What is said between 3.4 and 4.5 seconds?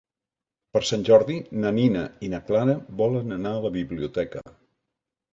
a la biblioteca.